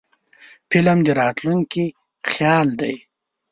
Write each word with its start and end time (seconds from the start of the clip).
فلم 0.69 0.97
د 1.05 1.09
راتلونکي 1.21 1.85
خیال 2.31 2.67
دی 2.81 2.95